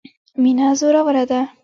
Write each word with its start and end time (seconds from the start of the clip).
مینه 0.41 0.67
زوروره 0.79 1.23
ده. 1.29 1.41